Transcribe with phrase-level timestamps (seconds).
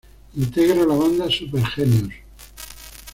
[0.35, 2.13] Integra la banda Super Genius.